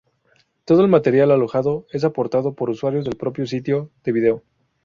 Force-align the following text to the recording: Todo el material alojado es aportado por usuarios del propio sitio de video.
Todo 0.65 0.81
el 0.81 0.87
material 0.89 1.29
alojado 1.29 1.85
es 1.91 2.03
aportado 2.03 2.55
por 2.55 2.71
usuarios 2.71 3.05
del 3.05 3.17
propio 3.17 3.45
sitio 3.45 3.91
de 4.03 4.11
video. 4.11 4.43